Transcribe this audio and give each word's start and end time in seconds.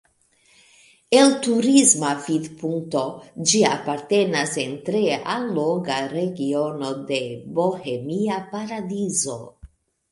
El 1.17 1.33
turisma 1.47 2.13
vidpunkto 2.29 3.03
ĝi 3.51 3.61
apartenas 3.73 4.57
en 4.65 4.75
tre 4.89 5.05
alloga 5.37 6.01
regiono 6.17 6.91
de 7.13 7.25
Bohemia 7.61 8.43
paradizo. 8.57 9.41